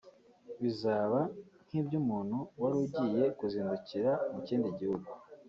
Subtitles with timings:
[0.61, 1.19] Bizaba
[1.67, 5.09] nk’iby’umuntu wari ugiye kuzindukira mu kindi gihugu